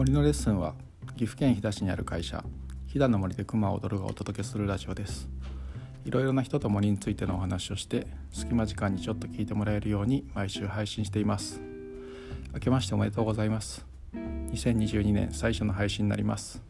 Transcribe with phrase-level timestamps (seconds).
[0.00, 0.72] 森のレッスンは
[1.18, 2.42] 岐阜県飛騨市にある会社
[2.86, 5.28] 飛騨の森で熊を踊るがお届けするラジオです。
[6.06, 11.60] いろいろな人と森についてのお話をして隙間時間にちょっと聞いてもらえるように毎週配信しています。
[12.54, 13.84] 明けましておめでとうございます。
[14.14, 16.62] 2022年最初の配信になります。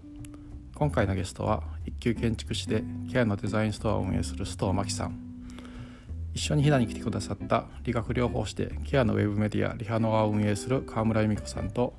[0.75, 5.17] 今回のゲストは一級建築士でケアのデザインストアを運営する須藤真希さん。
[6.35, 11.95] 一緒に飛騨に来てくださった理学療法士でケアのウェブメディアリハノアを運営する川村由美子さんと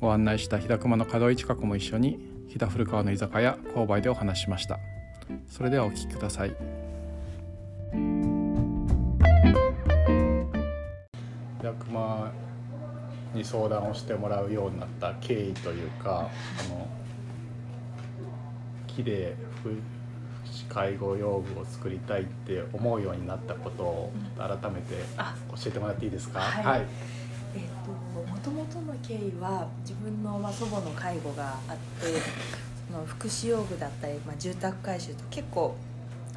[0.00, 2.18] ご案内した日高熊の門井近くも一緒に
[2.48, 4.78] 日田古川の居酒屋購買でお話ししました。
[5.46, 6.48] それではお聞きください。
[6.48, 6.56] 日
[11.62, 12.32] 高熊
[13.34, 16.88] に相談をしてもらうようになった経緯というかあの
[18.86, 19.68] 木で福
[20.46, 24.94] 祉介護用具を作りたいって思うようになったことを改めて
[25.54, 26.80] 教えてもらっていいですか、はい。
[26.80, 27.19] えー
[28.42, 32.20] と、もともとの経緯は自分の、まあ、祖母の介護があって
[32.90, 35.76] その福祉用具だったり、まあ、住宅改修と結構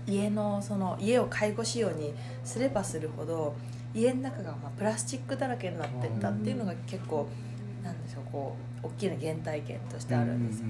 [0.06, 3.56] 家のその家を介護仕様にすればするほど
[3.96, 7.28] 家の中がまあプラスチックだらけになってったっていうのが結構
[7.84, 10.68] なんでしょうこう大きな原体験としてあるんですよ。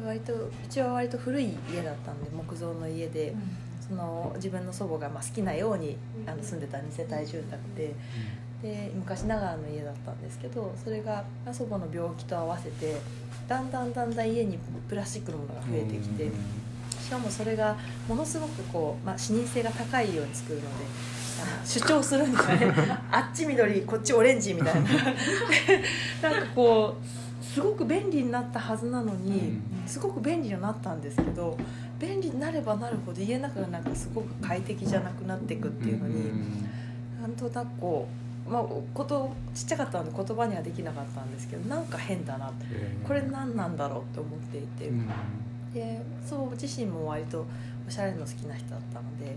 [0.00, 3.34] で割とうちは割と古い家だったんで木造の家で、
[3.80, 5.96] その自分の祖母がまあ好きなように
[6.26, 7.94] あの住んでた2世帯住宅で。
[8.64, 12.96] で昔ながらの家だったんですけどそれが祖母の病気と合わせて
[13.46, 16.30] だんだんだんだん家にプラスチックのものが増えてきて
[16.98, 17.76] しかもそれが
[18.08, 20.68] ものすごくこう、まあ、視認性が高いように作るので
[21.66, 22.74] 主張するんですよね
[23.12, 24.88] あっち緑こっちオレンジみたいな。
[26.22, 31.56] なんかこうすごく便利になったはずなのにすごく便利になったんですけど
[32.00, 36.14] 便利になればなるほど家の中がなんかすごく快適じゃなくなっていくっていうのに
[37.20, 42.52] なんとなくこうまあ、ことちっちゃかったので言葉にはできなかったんですけどなんか変だな
[43.06, 44.90] これ何なんだろうって思っていて、
[45.72, 47.46] でそう自身も割と
[47.86, 49.36] おしゃれの好きな人だったので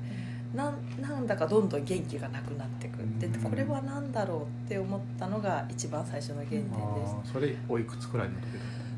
[0.53, 3.27] ななんだかどんどん元気がなくなってくって。
[3.39, 6.69] これは何だろうって思ったのが一番最初の原点で
[7.25, 7.31] す。
[7.33, 8.47] それおいくつくらいの時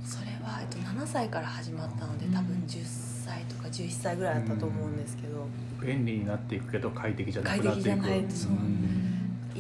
[0.06, 2.84] それは、えっと、7歳から始まったので多分10
[3.26, 5.46] 歳とか11歳ぐらいだったと思うんですけど、
[5.82, 7.84] 便利になっていくけど快適じゃなくなっていく。
[7.84, 8.52] 快適じゃないそう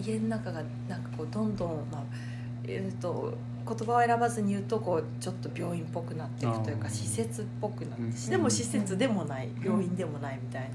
[0.09, 2.03] 家の中がなんかこうどんどん、まあ
[2.64, 3.34] えーと、
[3.68, 10.70] 言葉を選ばずに言うとこうちょっと病院っぽくなっていくというか施設っぽくなって、でも施設でもない病院でもないみたい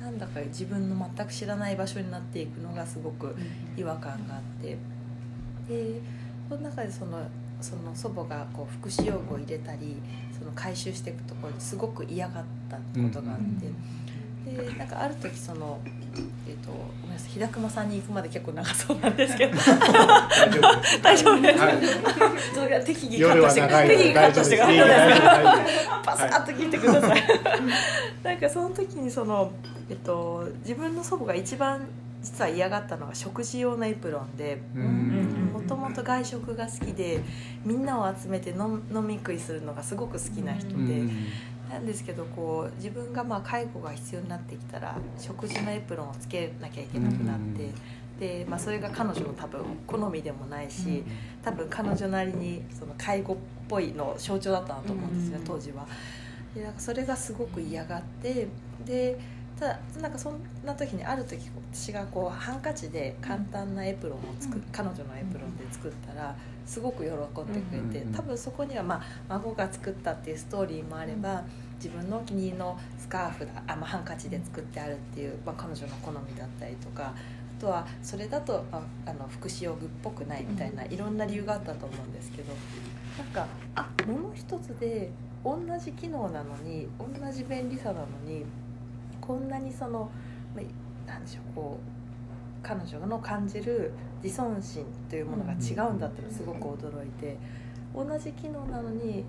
[0.00, 3.34] な、なんだか自分の全く知らない場所になっていくのがすごく
[3.76, 4.76] 違和感があって。
[5.68, 6.00] で
[6.48, 7.18] その中でその
[7.60, 9.96] その祖母がこう福祉用具を入れたり
[10.36, 13.70] その回収していくところにすごく嫌がったことがあって。
[14.44, 15.78] でなんかある時その
[16.46, 19.58] えっ、ー、とごめんなさい日高さんに行くまで結構長そうなんですけど。
[21.02, 21.74] 大丈夫です、はい、
[22.54, 23.60] それが適宜カットして
[23.96, 25.66] 適宜カットしてください。
[26.04, 27.22] パサッと切ってください。
[28.22, 29.52] なんかその時にその
[29.90, 31.86] えっと自分の祖母が一番
[32.22, 34.62] 実は嫌がったのが食事用のエプロンで
[35.52, 37.20] もともと外食が好きで
[37.64, 41.02] みんなを集めて飲み食いするのがすごく好きな人で
[41.72, 47.70] なんですけどこう自分がまあ介護が必要になってきたら食事のエプロンをつけなきゃいけなくなって。
[48.20, 51.02] でまあ、それが彼女の多分好みでもないし
[51.42, 55.84] 多分彼女なりにその介護っぽいの象徴だったなと思うんですよ、当時は。
[56.54, 58.46] でなんかそれがすごく嫌がって
[58.84, 59.18] で
[59.62, 61.38] ただなんかそんな時にある時
[61.72, 66.34] 私がこうハンカチで簡単なエプロンを作、うん、彼女のエプロンで作ったら
[66.66, 71.42] すごく喜んでくれて、多分そこには、まあ、孫が作ったっていうストーリーもあれば、
[71.76, 77.12] 自分のお気に入りのスカーフだあ、まあ、ハンカチで作ってあるっていう、まあ、彼女の好みだったりとか
[77.58, 82.52] あとはそれだと、まあ、あの福祉用具っぽくないみたいないろんな理由があったと思うんですけど
[83.18, 85.10] なんかあ物一つで
[85.44, 88.44] 同じ機能なのに同じ便利さなのに
[89.22, 90.10] こんなにその
[91.06, 97.38] 何でしょうこう彼女の感じる自尊心というものが違うんだってすごく驚いて
[97.94, 99.24] 同じ機能なのに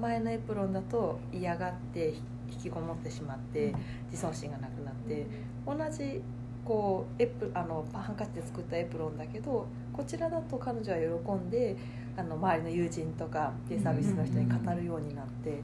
[0.00, 2.14] 前のエプロンだと嫌がって
[2.50, 3.74] 引きこもってしまって
[4.10, 5.26] 自尊心がなくなって
[5.66, 6.22] 同じ
[6.64, 11.76] こうエプあのハンカチで作ったエプロンだけどこちらだと彼女は喜んで
[12.16, 15.62] あの周りの友人とかデイサービスの人に語るようになって。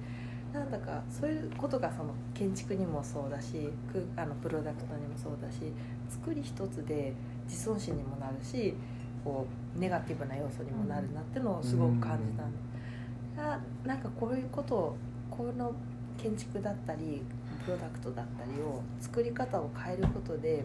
[0.52, 3.70] なんだかそういうことがその建築にもそうだし
[4.16, 5.72] あのプロダクトにもそうだし
[6.08, 7.12] 作り一つで
[7.46, 8.74] 自尊心にもなるし
[9.24, 9.46] こ
[9.76, 12.58] うネガティブな要素にもなるなっていうのをすごく感じたんで、
[13.36, 14.96] うん、なんかこういうことを
[15.30, 15.72] この
[16.16, 17.22] 建築だったり
[17.64, 20.64] プロダクトだったりを作り方を変えることで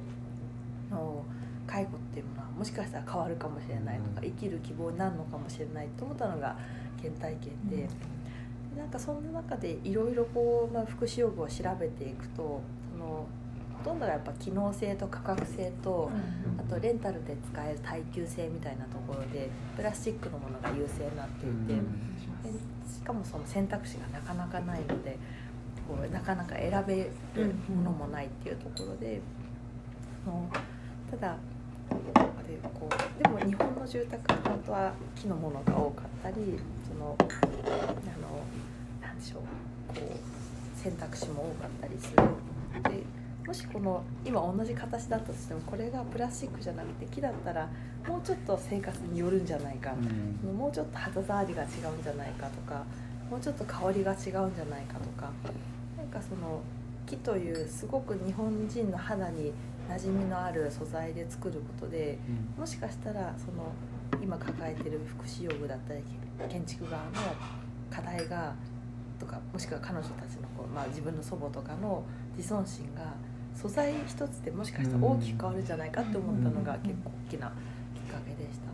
[0.90, 1.26] の
[1.68, 6.56] 介護っていうものはもしかしたら変わるかもしれないとか、生きる希望になるのかもしれないと思ったのが
[7.02, 7.90] 原体験で。
[8.78, 12.62] なんかそんな中でいろいろこう、まあ、福祉用具を調べていくと
[12.92, 13.28] その
[13.78, 16.10] ほとんどがやっぱ機能性と価格性と、
[16.58, 21.82] あとレンタルで使える耐久性みたいなところでプラスチックのものが優勢になっていて、
[22.90, 25.18] しかもその選択肢がなかなかないので
[25.86, 29.20] こうなかなか選べるものもないっていうところで、
[30.26, 30.48] の
[31.12, 31.36] ただ
[32.54, 37.18] でこうでも日本の住宅って本当は木のものが多かったりその
[39.02, 39.42] なんでしょう
[39.94, 40.18] こう
[40.84, 42.18] 選択肢も多かったりする。
[42.92, 43.04] で
[43.48, 47.70] もしこの今同じ形だったとしてもこれがプラスチックじゃなくて木だったら
[48.08, 51.68] もうちょっと生活によるんじゃないか、うん、もうちょっと肌触りが違う
[52.00, 52.84] んじゃないかとか
[53.30, 55.30] もうちょっと香りが違うんじゃないかとか
[55.98, 56.62] なんかその
[57.06, 59.52] 木というすごく日本人の肌に
[59.90, 62.18] 馴染みのある素材で作ることで、
[62.56, 63.74] うん、もしかしたらその
[64.22, 66.02] 今抱えてる福祉用具だったり
[66.50, 67.12] 建築側の
[67.90, 68.54] 課題が
[69.20, 72.04] とかもしくは彼女たちのこう、まあ、自分の祖母とかの
[72.36, 73.14] 自尊心が
[73.56, 77.52] 素材一つでもしかしたら大きく変わるんじゃないかって思ったのが結構大きな
[77.94, 78.74] きっかけでした。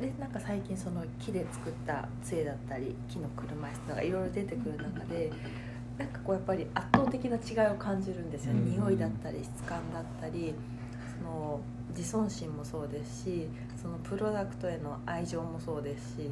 [0.00, 5.30] ででなんか最近その木で作った杖だったり木の車椅子とかいろいろ出てくる中で
[5.98, 10.54] なんかこうやっぱり圧倒的な違いを感じるんですよ、ね、匂いだったり質感だったり
[11.18, 11.60] その
[11.90, 13.48] 自尊心もそうですし
[13.80, 16.30] そのプロダクトへの愛情もそうですし、うん、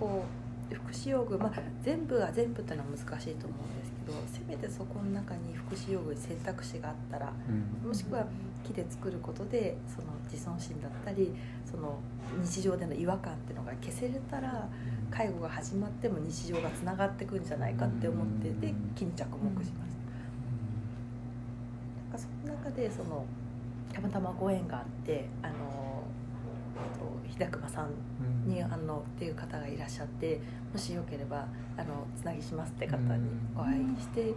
[0.00, 0.24] こ
[0.70, 1.52] う福祉用具、まあ、
[1.82, 7.32] 全部が全部っていうのは難しいと思うんですけどせめてそこの中に福祉用具に選択肢があったら、
[7.82, 8.24] うん、もしくは
[8.64, 11.34] 木で作ることでその自尊心だったり
[11.70, 11.98] その
[12.42, 14.68] 日常での違和感っていうのが消せれたら
[15.10, 20.00] 介護が始まっても日常がつながっていくんじゃないかって思ってで木に着目しました。
[22.00, 23.26] なんかその中でその
[23.92, 25.99] たまたまご縁があってあの
[27.28, 30.40] 日高さんに、あのっていう方がいらっしゃって
[30.72, 31.46] もしよければ
[31.76, 34.34] あのつなぎしますって方にお会いして、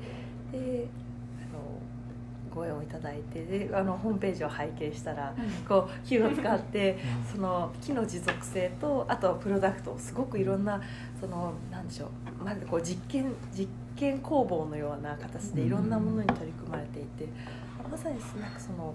[0.52, 0.88] で
[1.40, 1.80] あの
[2.54, 5.34] ご縁をいただいてであのホームページを拝見したら、
[5.68, 6.98] こう木を使って
[7.32, 10.82] その木の持続性とあとはプロダクトすごくいろんな
[11.20, 17.28] そのなんでしょうまるでこう実験実験工房のような形でいろんなものに取り組まれていて、
[17.92, 18.94] まさになんかその。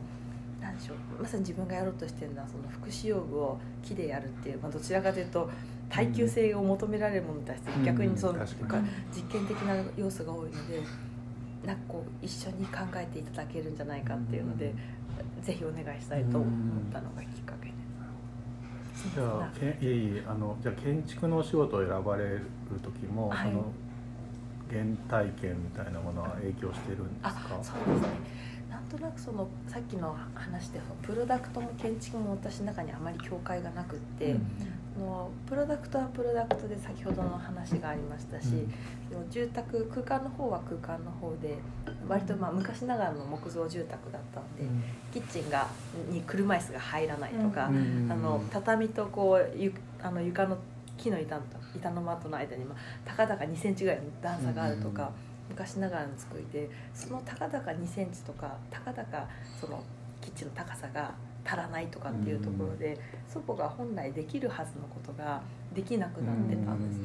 [0.61, 1.23] なんでしょう。
[1.23, 5.51] まさに自分がやろうとしてるのはその福祉用具を木でやるっていう、まあ、どちらかというと
[5.89, 10.83] 耐久性を求められるものに対して逆にその、実験的な要素が多いので
[11.65, 14.75] なんかこう一緒に考えていただけるんじゃないかっていうので、
[15.43, 16.49] ぜひお願いしたいと思っ
[16.93, 17.73] たのがきっかけで
[18.95, 19.09] す。
[19.15, 22.43] じゃあけいえいえあのじゃあ建築のお仕事を選ばれる
[22.83, 23.73] 時も、はい、その
[24.71, 27.59] 原体験みたいなものは影響してるんですか？
[27.63, 28.09] そうですね
[28.89, 34.33] となくそのさっきの話でプロダクトも建築も私の中にあまり境界がなくって、
[34.97, 38.49] うん、のプロダクトはプロダクトで先ほどの話がありましたし、
[39.13, 41.59] うん、住宅空間の方は空間の方で
[42.09, 44.83] 割とまあ昔ながらの木造住宅だったんで、うん、
[45.13, 45.67] キッチンが
[46.11, 50.59] に車椅子が入らないとか、あの畳とこうゆあの床の
[50.97, 51.41] 木の板
[51.77, 55.11] 板のマットの間に、まあ、たかだか2センチぐらいの段差があるとか。
[55.49, 59.29] 昔ながらの作りでそのたかだか2センチとかたかだか
[59.61, 59.83] その
[60.21, 61.15] キッチンの高さが
[61.45, 65.41] 足らないとかっていうところで、祖母が本来できるはずのことが
[65.75, 67.01] できなくなってたんです。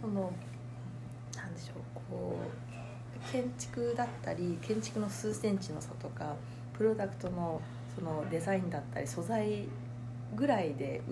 [0.00, 0.32] その
[1.36, 6.34] なんでしょうこう建築だったり建築の数センチの差とか
[6.72, 7.60] プロダクトの
[7.94, 9.68] そのデザインだったり素材
[10.34, 11.02] ぐらいで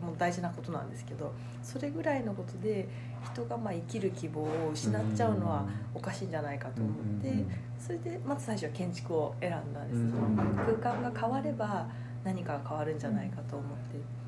[0.00, 1.32] もう大事なことなんですけど
[1.62, 2.88] それぐらいのことで
[3.32, 7.44] 人がまあ生きる希望を失っちゃうのはおかしいんじゃないかと思って
[7.78, 11.86] それでまず最初は建築を選んだんです空間が変われば
[12.24, 14.20] 何かが変わるんじゃないかと思って。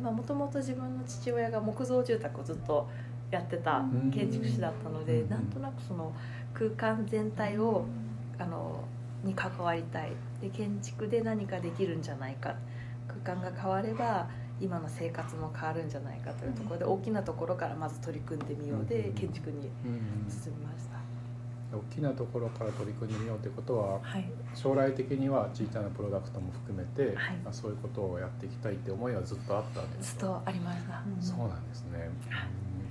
[0.00, 2.88] もともと自分の父親が木造住宅をずっと
[3.30, 6.12] やってた建築士だったのでなんとなくその
[6.54, 7.84] 空間全体を
[8.38, 8.84] あの
[9.22, 10.12] に関わりたい。
[10.40, 12.56] で建築で何かできるんじゃないか
[13.08, 14.28] 空間が変われば
[14.60, 19.70] 今の生活も変わるんじゃないかというところで、大きなところからまず取り組んでみようで、建築に
[20.28, 20.92] 進みました。
[21.76, 32.10] 大きなところから取り組んでみようということは、はい、将来的には小さなプロダクトも含めて、はい、まあ、そういうことをやっていきたいって思いはずっとあったんですずっとありました、そうなんですね、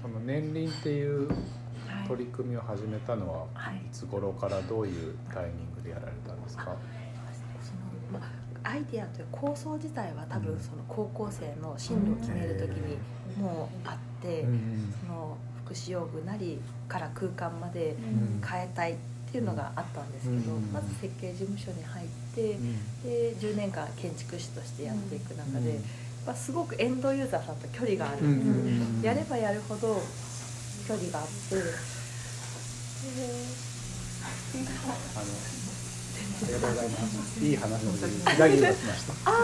[0.02, 1.30] その年輪っていう
[2.08, 6.76] 取り組みを始めたのは、い、つ頃からどういうタイミングでやられたんですか、
[8.64, 12.98] アイディアという構想自体は多分その高校生の進路を決める時に
[13.42, 14.46] もうあって、
[15.02, 17.96] その福祉用具なりから空間まで
[18.46, 18.96] 変えたいっ
[19.32, 20.72] ていうのがあったんですけど、うん。
[20.74, 22.58] まず設計事務所に入って、
[23.04, 25.80] で10年間建築士としてやっていく中で、
[26.28, 28.22] やすごくエンドユーザーさんと距離がある。
[28.28, 30.02] んですよ、やればやるほど
[30.88, 31.62] 距離があってで
[36.42, 37.40] ありがとうございます。
[37.46, 39.14] いい話ので左に出しました。
[39.30, 39.36] あ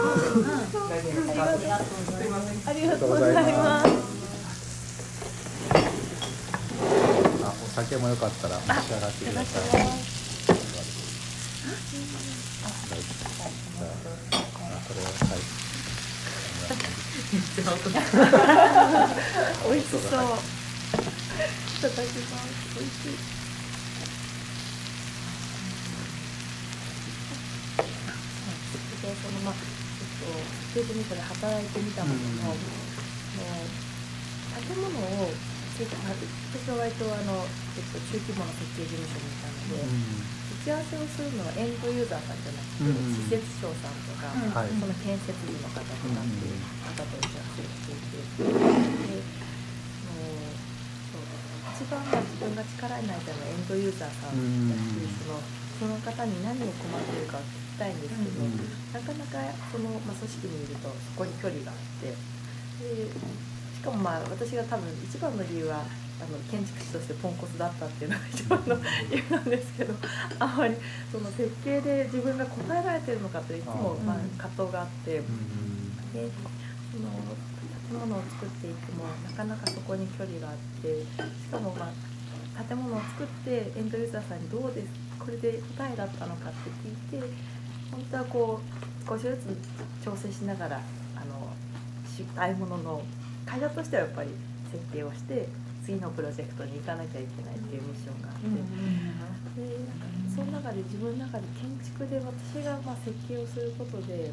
[2.72, 3.88] りがとうございます。
[7.44, 7.52] あ、お
[7.82, 9.80] 酒もよかったら召し上がってください。
[9.80, 9.98] はい
[14.32, 15.40] あこれははい。
[19.68, 20.02] 美味しそうい
[21.80, 22.48] ただきます。
[22.74, 23.37] 美味しい
[30.78, 32.62] えっと設計事務所で働いてみたものの、もう
[34.62, 35.34] 建物を
[35.78, 37.46] 私は割とあの、
[37.78, 43.14] えっと、中規模の設計事務所にいたので、打ち合わせをするのはエンドユーザーさんじゃなくて、うん。
[43.14, 44.74] 施設長さんとか、うんはい。
[44.74, 48.26] その建設部の方とかっていう方と打ち合わせをしていて、
[51.78, 55.14] 一番は自分が力になりたいのはエンドユーザーさんだし、うん。
[55.14, 55.38] その
[55.78, 58.58] その方に何を困っているかを聞きたいんですけど、うん
[58.92, 59.38] なかなか
[59.70, 63.06] その、まあ、組織にいるとそこに距離があってで
[63.76, 65.84] しかもまあ私が多分一番の理由は
[66.18, 68.74] あの建築士としてポンコツだったっていうのが一番の
[69.10, 69.94] 理由なんですけど
[70.40, 70.74] あまり
[71.12, 75.22] その設計で自分が答えられてるのかといつもまあ葛藤があって。
[76.14, 76.30] で
[76.90, 77.10] その
[77.88, 86.70] 建物を作っていくもなかなかそこに距離があってしかも、まあ、建物を作ってエンドユーザーさんにどうですこれで答えだったのかって
[87.12, 87.28] 聞いて
[87.90, 89.36] 本当はこう少しず
[90.02, 90.80] つ調整しながら
[91.16, 91.48] あの
[92.06, 93.02] したいものの
[93.46, 94.28] 会社としてはやっぱり
[94.70, 95.48] 設計をして
[95.84, 99.08] 次のプロジェクトに行かなきゃいけないっていうミッションがあって。
[99.58, 104.30] でなんかその中で自分の中で建築で私がまあ設計をすることで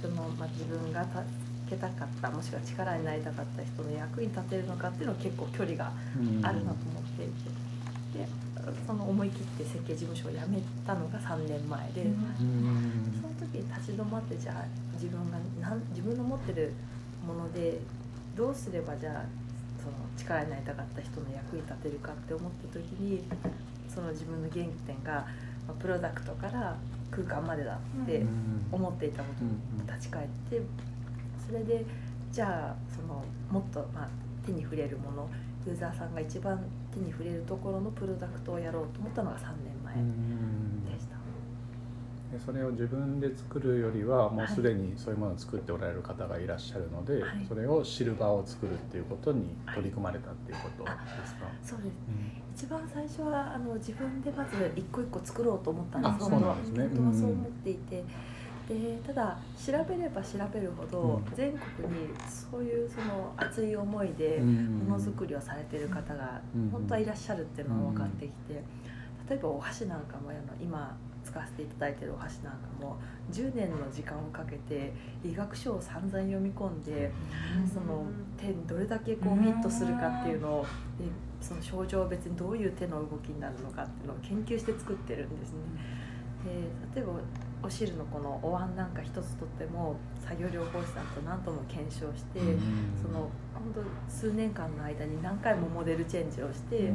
[0.00, 1.20] その、まあ、自分が助
[1.68, 5.92] けたかったもしくは力になりたかった人の役に立てるのかっていうのは結構距離が
[6.42, 7.26] あるなと思ってい
[8.14, 8.28] てで
[8.86, 16.72] その思い切って設計事務所を辞めたのが3年前で、その時に立ち止まってじゃあ自分がなん自分の持ってる
[17.26, 17.80] もので
[18.36, 19.24] どうすればじゃあ
[19.82, 23.22] その力になりたかった人の役に立てるかって思った時に
[23.88, 25.26] その自分の原点が、
[25.66, 26.76] まあプロダクトから
[27.10, 28.24] 空間までだって
[28.70, 30.60] 思っていたことに立ち返って
[31.46, 31.84] それで
[32.32, 34.08] じゃあそのもっと、まあ、
[34.46, 35.28] 手に触れるもの
[35.66, 39.94] ユーザーさんが一番手に触れるところのプロダクトをやろうと思ったのが3年前
[40.94, 41.20] でした。
[42.32, 47.44] でそれを自分で作るよりはもうすでにそういうものを作っておられる方がいらっしゃるので、はい。
[47.48, 50.90] それをシルバーを作るっていうことに取り組まれたっていうことで
[51.26, 51.94] すか、そうです。
[52.54, 56.88] 一番最初はあの自分でまず一個一個作ろうと思ったんですあそうなんですね。
[56.88, 58.04] 本当はそう思っていて、
[58.70, 61.34] でただ調べれば調べるほど、うん。
[61.34, 66.70] 全国にそういうその熱い思いでものづくりをされてる方がうん。
[66.70, 68.62] 本当はいらっしゃるっていうのが分かってきて、
[69.28, 72.96] 例えばお箸なんかもあの今使わせていただいてるお箸なんかも
[73.30, 74.92] 10年の時間をかけて
[75.24, 77.10] 医学書を散々読み込んで
[77.72, 78.04] その
[78.38, 80.62] 手にどれだけこうフィットするかっていうのを
[80.98, 81.04] で
[81.40, 85.58] その症状別にどういう手の動きになるのかっていうのを研究して作ってるんですね。
[86.94, 87.12] で例えば
[87.62, 92.40] お汁のこのお椀なんか一つとっても作業療法士さんと何とも検証して、
[93.00, 96.92] その本当数年間の間に何回もモデルチェンジをして、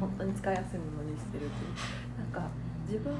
[0.00, 2.50] 本当に使いやすいものにしてるっていうなんか
[2.86, 3.14] 自分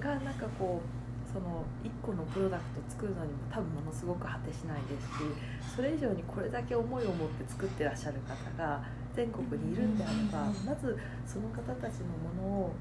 [0.00, 8.84] がなんかこうその1個のプロダクトを作るのにも多分ものすごく果てしないですしそれ以上にこれだけ思いを持って作ってらっしゃる方が
[9.16, 10.96] 全国にいるんであればまず
[11.26, 12.72] その方たちのものを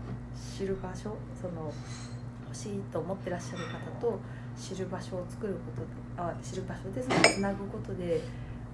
[0.56, 1.74] 知る場所その
[2.54, 4.20] 欲しいと思ってらっしゃる方と
[4.56, 5.60] 知る場所を作るこ
[6.16, 8.22] とあ知る場所でそれをつなぐことで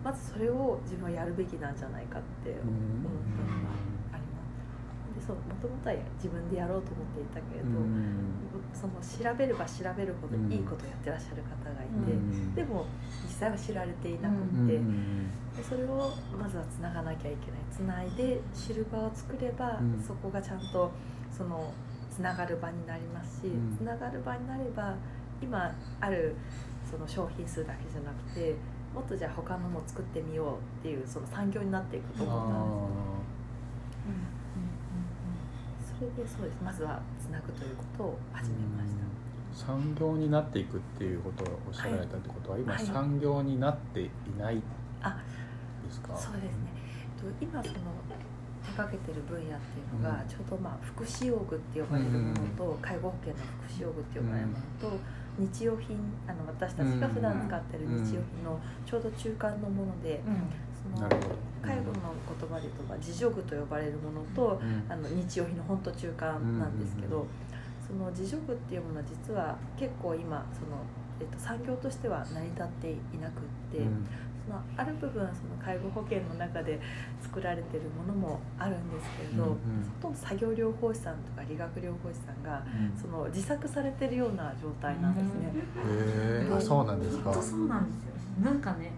[0.03, 3.71] まずそれを自分はやるべきなんじゃないかって思ったのが
[4.11, 5.15] あります。
[5.15, 7.67] でそうもともとは自分でやろうと思っていたけれど、
[8.71, 11.87] その調べれば調べるほどいいことをやってらっしゃる方がい
[12.55, 12.85] て、でも
[13.23, 14.35] 実際は知られていなく
[14.67, 17.59] て、でそれをまずはつながなきゃいけない。
[17.71, 20.01] つないで知る場を作れば、うん。
[20.01, 20.91] そこがちゃんと
[21.29, 21.73] その
[22.19, 23.77] つながる場になりますし、うん。
[23.77, 24.93] つながる場になれば
[25.41, 26.35] 今ある
[26.89, 28.55] その商品数だけじゃなくて
[28.93, 32.65] もっとじゃあ他のも作ってみようっていうその産業になっていくと思ったん
[35.79, 36.57] ですそれでそうです。
[36.63, 38.93] まずはつなぐということを始めまし
[39.55, 39.65] た。
[39.65, 42.85] 産業になっていくっていうことをおっしゃられたってことは、今はい。
[42.85, 44.61] 産業になっていない
[45.01, 45.17] あ
[45.85, 46.49] ですか、そうですね。
[47.19, 47.75] と今その
[48.65, 54.99] 手掛けてる分野っていうのが、ちょうどまあ福祉用具って呼ばれるものと、介護保険の福祉用具って呼ばれるものと、
[55.39, 55.97] 日用品
[56.27, 60.21] あの私たちが普段使ってる日用品のちょうど中間のもので、
[60.79, 61.09] その
[61.61, 67.25] 介護の言葉で言うと自助具と呼ばれるものと、あの日用品の本当中間なんですけど、
[67.87, 70.83] その自助具っていうものは実は結構今その、
[71.19, 76.79] えっと、産業としては成り立っていなくって、そのある部分その介護保険の中で
[77.21, 79.55] 作られてるものもあるんですけれど、うんうん、
[80.01, 85.53] ほとんど作業療法士さんとか理学療法士さんが、うん、その自作されてるような状態なんですね。
[86.43, 87.33] へ、うん、あそうなんですか。
[87.33, 88.11] そうなんですよ。
[88.43, 88.91] なんかね。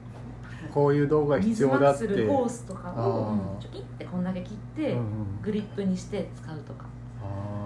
[0.71, 2.07] こういう道具が必要だって。
[2.07, 4.95] 水ホースとかをちょきってこんだけ切って
[5.41, 6.85] グリップにして使うとか。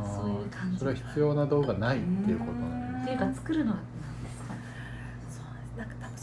[0.03, 0.79] そういう感じ。
[0.79, 3.03] それは必要な道具がないっていうことなんです。
[3.03, 3.77] っていうか作るのは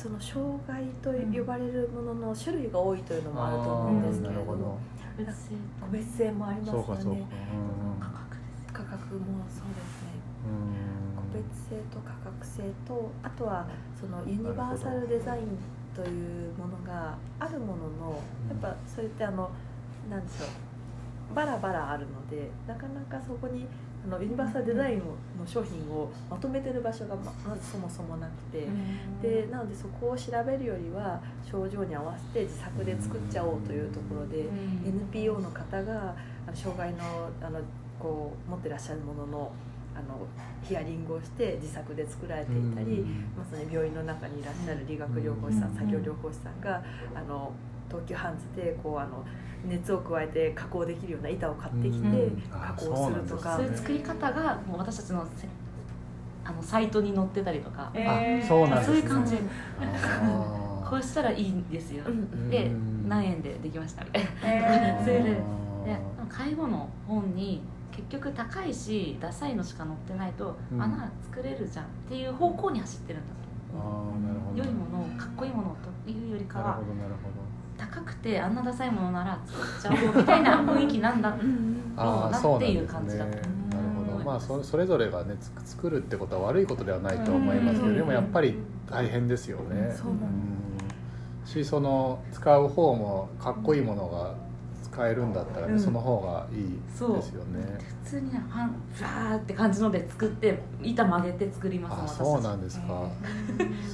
[0.02, 4.78] その障害と呼ばれるものの種類が多いというのもあると思うんですけれども、
[5.80, 6.80] 個別性もありますよ
[7.14, 7.24] ね。
[8.72, 10.10] 価格もそうですね。
[11.14, 13.68] 個別性と価格性とあとは
[14.00, 15.56] そのユニバーサルデザイン
[15.94, 19.50] というものがあるもののやっぱそれってあの
[20.10, 20.48] 何でしょう。
[21.32, 23.68] バラバラあるのでなかなかそこに
[24.04, 28.66] あのユニバーサルデザインの商品をまとめてる場所がまずそもそもなくて。
[29.22, 34.46] でなのでそこを調べるよりは症状に合わせて自作で作っちゃおうというところで
[34.84, 36.16] NPO の方が
[36.52, 37.60] 障害のあの
[38.00, 39.52] こう持ってらっしゃるものの
[39.94, 40.26] あの
[40.66, 43.04] ヒアリングをして自作で作られていたり、
[43.36, 46.82] まさに病院の中にいらっしゃる理学療法士さん、作業療法士さんが
[47.14, 47.52] あの
[47.92, 49.24] 東急ハンズでこうあの
[49.64, 55.26] 熱を加えて加工できるような板を買ってきて加工するとか、そういう作り方がもう私たちの
[56.44, 59.36] あのサイトに載ってたりとか、えー、そうなん、ね、そういう感じ。
[60.92, 62.04] こうしたらいいんですよ、
[62.50, 62.70] で
[63.08, 65.36] 何円でできましたみたいな、えー、そ れでで
[66.28, 73.42] 介護の本に結局高いしダサいのしか載ってないと、うん、穴作れるじゃんっていう方向に走ってるんだと。
[73.74, 74.58] あなるほど。
[74.58, 77.41] 良いものかっこいいものというよりかはなるほどなるほど
[77.90, 81.30] 高くてあんなダサいものなら作っちゃおうみたいな雰囲気なんだ
[81.96, 84.24] ろうなっていう感じだと、ね、なるほど。
[84.24, 88.56] まあそそれぞれがね作るってことは悪いことではないと思いますけどでもやっぱり
[88.88, 89.92] 大変ですよね。
[89.94, 90.12] そう
[91.44, 94.34] しその使う方もかっこいいものが
[94.92, 97.78] 使えるんだったら、ねうん、その方がいいですよね。
[98.04, 103.08] 普通にねファンファーって感じので作って板曲げて作りますあそうなんですか。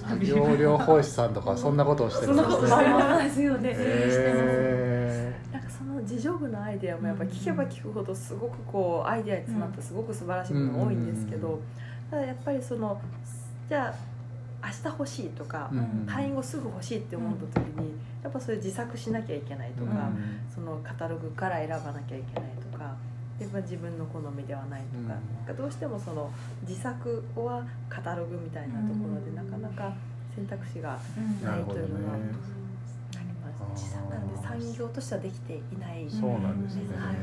[0.08, 2.48] 作業療法士さんとかそんなことをしてるんです。
[2.48, 3.74] ねそんなことありますよね。
[3.76, 11.61] えー、なんかその自助具のアイデアもやっぱ聞けば聞くほどすごくこうアイデアに詰まってすごく素晴らしいものが多いんですけど
[12.11, 13.00] ただやっぱりその
[13.68, 14.17] じゃあ
[14.62, 15.71] 明日欲しいとか、
[16.07, 20.11] 退院後すぐ欲しいって思った時にやっぱそれ自作しなきゃいけないとか、
[20.53, 22.97] そのカタログから選ばなきゃいけないとか
[23.40, 25.16] やっぱ自分の好みではないとか,、
[25.49, 26.31] うん、どうしてもその
[26.66, 29.94] 自作はカタログみたいなところで、なかなか
[30.35, 30.99] 選択肢が
[31.44, 32.18] ないというのは。
[33.75, 37.16] 自作なんで産業としてはできていないそうなんですね、はい、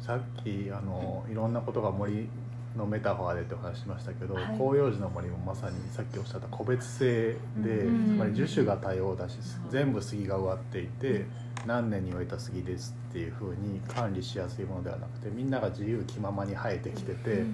[0.00, 2.28] さっきあのいろんなことが盛り
[2.76, 7.86] のメタファーでってお話しましたけど、はい、広葉樹の森もまさにさっきおっしゃった個別性で、つ
[8.18, 9.38] まり樹種が多様だし
[9.70, 11.26] 全部杉が植わっていて
[11.66, 17.44] 何年に植えた杉ですっていうふうに管理しやすいものではなくてみんなが自由気ままに生えてきてて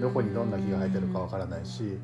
[0.00, 1.98] どこにどんな木が生えてるかわからないし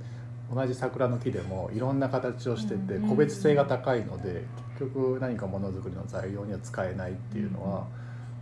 [0.53, 4.45] 同じ桜の木でもいろんな形をしてて個別性が高いので
[4.79, 7.87] 結局何かものづくりの材料には使えないっていうのは。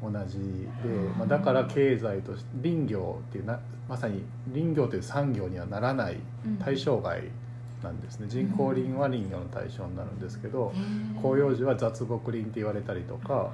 [0.02, 6.16] 同じで、まあ、だから経済として林業っていうなまさに林業という産業にはならない
[6.64, 7.22] 対象外
[7.82, 10.70] なんですね、人工林は林業の対象になるんですけど、
[11.22, 13.50] 広葉樹は雑木林って言われたりとか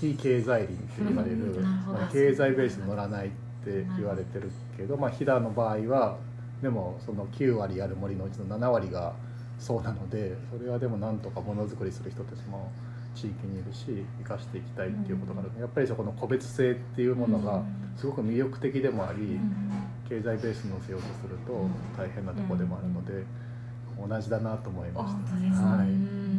[0.00, 3.30] 非経済林って言われる、まあ、経済ベースに乗らないっ
[3.64, 6.16] て言われてるけど、まあ、飛騨の場合は
[6.62, 9.14] でもその9割ある森のうちの7割が
[9.58, 12.70] そうなのでそれはでもなんとかものづくりする人たちも。
[13.14, 17.62] 地域にいるし生かしていきたいっていうことがある、やっぱりそこの個別性っていうものが
[17.96, 19.38] すごく魅力的でもあり、
[20.08, 23.24] 経済ベースに乗せようとすると大変なとこでもあるので、
[23.98, 25.14] 同じだなと思いまし
[25.54, 25.62] た。
[25.62, 26.30] はい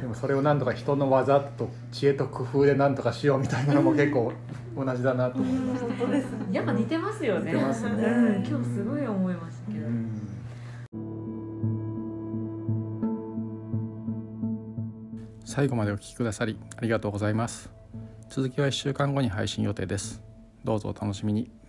[0.00, 4.32] でもそれをなんとか人の技と知恵と工夫でなんとかしようみたいなのも結構
[4.74, 5.86] 同じだなと思いました。
[5.88, 6.30] 本当です、ね。
[6.52, 7.52] やっぱ似てますよね。
[7.52, 8.44] 似てますね。
[8.48, 9.79] 今日すごい思いましたけど。
[15.50, 17.70] 最後までお聴きくださりありがとうございます。
[18.28, 20.22] 続きは1週間後に配信予定です。
[20.64, 21.59] どうぞお楽しみに。